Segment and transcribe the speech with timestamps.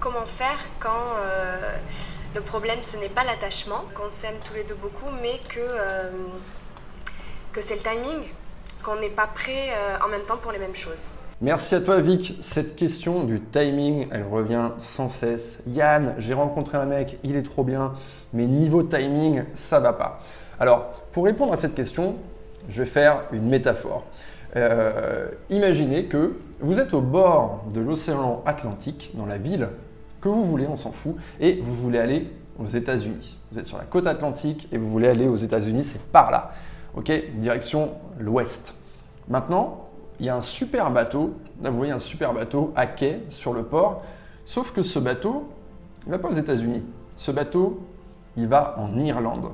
[0.00, 1.72] Comment faire quand euh,
[2.32, 6.10] le problème ce n'est pas l'attachement, qu'on s'aime tous les deux beaucoup, mais que, euh,
[7.60, 8.28] c'est le timing,
[8.84, 12.00] qu'on n'est pas prêt euh, en même temps pour les mêmes choses Merci à toi
[12.00, 12.38] Vic.
[12.42, 15.58] Cette question du timing, elle revient sans cesse.
[15.66, 17.94] Yann, j'ai rencontré un mec, il est trop bien,
[18.32, 20.20] mais niveau timing, ça va pas.
[20.60, 22.16] Alors, pour répondre à cette question,
[22.68, 24.04] je vais faire une métaphore.
[25.50, 29.68] Imaginez que vous êtes au bord de l'océan Atlantique, dans la ville
[30.20, 33.36] que vous voulez, on s'en fout, et vous voulez aller aux États-Unis.
[33.52, 36.52] Vous êtes sur la côte atlantique et vous voulez aller aux États-Unis, c'est par là.
[36.94, 38.74] Ok, direction l'ouest.
[39.28, 39.88] Maintenant,
[40.20, 43.52] il y a un super bateau, là vous voyez un super bateau à quai sur
[43.52, 44.02] le port,
[44.44, 45.48] sauf que ce bateau,
[46.06, 46.82] il ne va pas aux États-Unis.
[47.16, 47.80] Ce bateau,
[48.36, 49.50] il va en Irlande.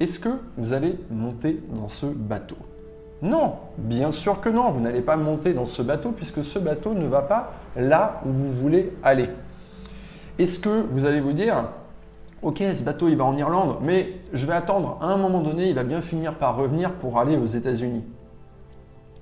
[0.00, 2.56] Est-ce que vous allez monter dans ce bateau?
[3.22, 6.94] Non, bien sûr que non, vous n'allez pas monter dans ce bateau puisque ce bateau
[6.94, 9.28] ne va pas là où vous voulez aller.
[10.38, 11.68] Est-ce que vous allez vous dire,
[12.42, 15.68] ok, ce bateau il va en Irlande, mais je vais attendre, à un moment donné,
[15.68, 18.02] il va bien finir par revenir pour aller aux États-Unis?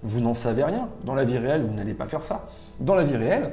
[0.02, 0.88] Vous n'en savez rien.
[1.04, 2.48] Dans la vie réelle, vous n'allez pas faire ça.
[2.80, 3.52] Dans la vie réelle,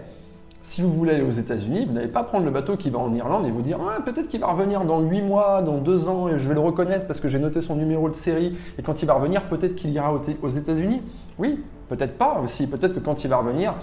[0.62, 3.14] si vous voulez aller aux États-Unis, vous n'allez pas prendre le bateau qui va en
[3.14, 6.28] Irlande et vous dire ah, peut-être qu'il va revenir dans 8 mois, dans 2 ans,
[6.28, 9.02] et je vais le reconnaître parce que j'ai noté son numéro de série, et quand
[9.02, 11.02] il va revenir, peut-être qu'il ira aux États-Unis.
[11.38, 12.68] Oui, peut-être pas aussi.
[12.68, 13.76] Peut-être que quand il va revenir,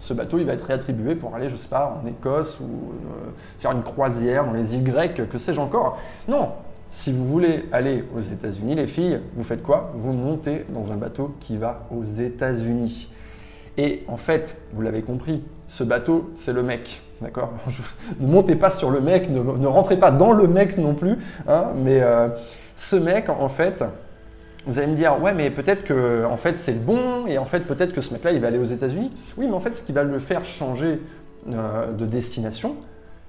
[0.00, 3.30] ce bateau, il va être réattribué pour aller, je sais pas, en Écosse ou euh,
[3.58, 5.98] faire une croisière dans les îles grecques, que sais-je encore.
[6.26, 6.48] Non,
[6.88, 9.92] si vous voulez aller aux États-Unis, les filles, vous faites quoi?
[9.94, 13.12] Vous montez dans un bateau qui va aux États-Unis.
[13.76, 17.02] Et en fait, vous l'avez compris, ce bateau, c'est le mec.
[17.20, 17.52] D'accord?
[18.20, 21.18] Ne montez pas sur le mec, ne, rentrez pas dans le mec non plus.
[21.46, 22.28] Hein, mais euh,
[22.74, 23.84] ce mec, en fait,
[24.66, 27.60] vous allez me dire, ouais, mais peut-être que en fait c'est bon, et en fait
[27.60, 29.12] peut-être que ce mec-là il va aller aux États-Unis.
[29.36, 31.00] Oui, mais en fait ce qui va le faire changer
[31.48, 32.76] euh, de destination,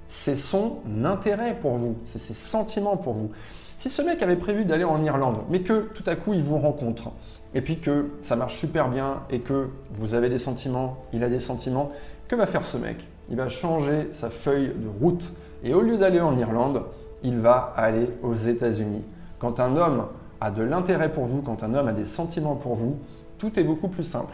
[0.07, 3.31] c'est son intérêt pour vous, c'est ses sentiments pour vous.
[3.77, 6.57] Si ce mec avait prévu d'aller en Irlande, mais que tout à coup il vous
[6.57, 7.11] rencontre,
[7.53, 11.29] et puis que ça marche super bien, et que vous avez des sentiments, il a
[11.29, 11.91] des sentiments,
[12.27, 13.07] que va faire ce mec?
[13.29, 15.31] Il va changer sa feuille de route,
[15.63, 16.83] et au lieu d'aller en Irlande,
[17.23, 19.03] il va aller aux États-Unis.
[19.39, 20.05] Quand un homme
[20.41, 22.97] a de l'intérêt pour vous, quand un homme a des sentiments pour vous,
[23.37, 24.33] tout est beaucoup plus simple.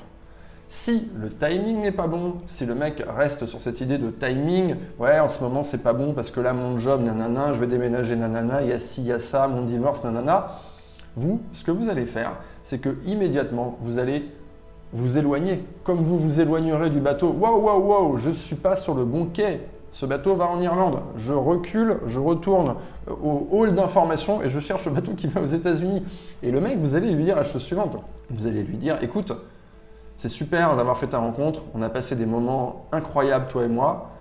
[0.69, 4.75] Si le timing n'est pas bon, si le mec reste sur cette idée de timing,
[4.99, 7.67] ouais, en ce moment c'est pas bon parce que là mon job, nanana, je vais
[7.67, 10.59] déménager, nanana, il y a ci, il y a ça, mon divorce, nanana,
[11.15, 14.29] vous, ce que vous allez faire, c'est que immédiatement vous allez
[14.91, 17.35] vous éloigner, comme vous vous éloignerez du bateau.
[17.37, 19.61] Waouh, waouh, waouh, je ne suis pas sur le bon quai,
[19.97, 20.99] ce bateau va en Irlande.
[21.15, 22.75] Je recule, je retourne
[23.07, 26.03] au hall d'information et je cherche le bateau qui va aux États-Unis.
[26.43, 27.97] Et le mec, vous allez lui dire la chose suivante.
[28.29, 29.33] Vous allez lui dire, écoute,
[30.15, 31.63] c'est super d'avoir fait ta rencontre.
[31.73, 34.11] On a passé des moments incroyables, toi et moi.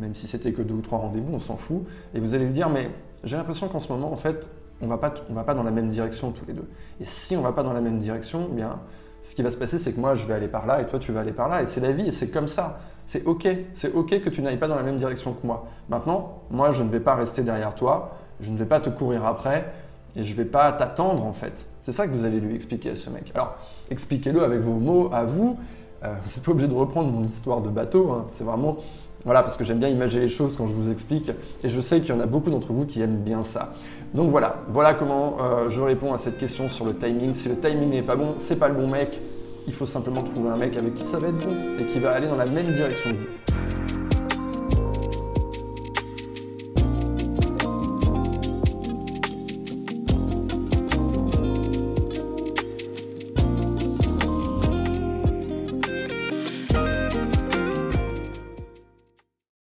[0.00, 1.84] Même si c'était que deux ou trois rendez-vous, on s'en fout.
[2.12, 2.90] Et vous allez lui dire, mais
[3.22, 4.48] j'ai l'impression qu'en ce moment, en fait,
[4.82, 6.68] on ne va pas dans la même direction tous les deux.
[7.00, 8.80] Et si on ne va pas dans la même direction, eh bien,
[9.22, 10.98] ce qui va se passer, c'est que moi, je vais aller par là et toi,
[10.98, 11.62] tu vas aller par là.
[11.62, 12.80] Et c'est la vie et c'est comme ça.
[13.10, 13.48] C'est OK.
[13.72, 15.66] C'est OK que tu n'ailles pas dans la même direction que moi.
[15.88, 18.12] Maintenant, moi, je ne vais pas rester derrière toi.
[18.40, 19.72] Je ne vais pas te courir après.
[20.14, 21.66] Et je ne vais pas t'attendre, en fait.
[21.82, 23.32] C'est ça que vous allez lui expliquer à ce mec.
[23.34, 23.56] Alors,
[23.90, 25.58] expliquez-le avec vos mots à vous.
[26.04, 28.12] Euh, vous n'êtes pas obligé de reprendre mon histoire de bateau.
[28.12, 28.26] Hein.
[28.30, 28.76] C'est vraiment
[29.24, 31.32] voilà, parce que j'aime bien imaginer les choses quand je vous explique
[31.62, 33.74] et je sais qu'il y en a beaucoup d'entre vous qui aiment bien ça.
[34.14, 37.34] Donc voilà, voilà comment euh, je réponds à cette question sur le timing.
[37.34, 39.20] Si le timing n'est pas bon, c'est pas le bon mec.
[39.70, 42.10] Il faut simplement trouver un mec avec qui ça va être bon et qui va
[42.10, 43.49] aller dans la même direction que vous.